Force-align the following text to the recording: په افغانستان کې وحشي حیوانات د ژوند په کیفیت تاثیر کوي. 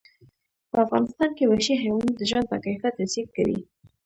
په 0.71 0.77
افغانستان 0.85 1.29
کې 1.37 1.49
وحشي 1.49 1.75
حیوانات 1.83 2.13
د 2.17 2.21
ژوند 2.29 2.45
په 2.51 2.57
کیفیت 2.65 2.93
تاثیر 2.99 3.25
کوي. 3.35 3.59